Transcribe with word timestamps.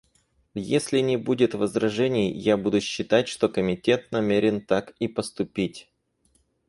Если 0.55 0.97
не 0.97 1.15
будет 1.15 1.53
возражений, 1.53 2.33
я 2.35 2.57
буду 2.57 2.81
считать, 2.81 3.27
что 3.27 3.49
Комитет 3.49 4.11
намерен 4.11 4.59
так 4.59 4.95
и 4.97 5.07
поступить. 5.07 5.91